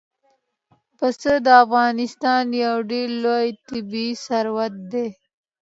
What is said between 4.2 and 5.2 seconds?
ثروت دی.